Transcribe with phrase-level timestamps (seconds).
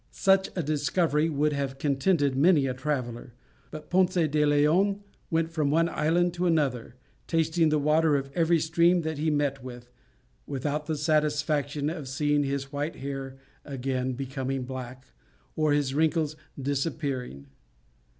[0.09, 3.33] Such a discovery would have contented many a traveller,
[3.69, 6.95] but Ponce de Leon went from one island to another,
[7.27, 9.91] tasting the water of every stream that he met with,
[10.47, 15.05] without the satisfaction of seeing his white hair again becoming black
[15.55, 17.45] or his wrinkles disappearing.